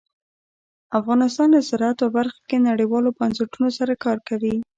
افغانستان 0.99 1.47
د 1.51 1.57
زراعت 1.69 1.97
په 2.01 2.07
برخه 2.17 2.39
کې 2.49 2.65
نړیوالو 2.69 3.15
بنسټونو 3.19 3.67
سره 3.77 3.93
کار 4.03 4.17
کوي. 4.27 4.55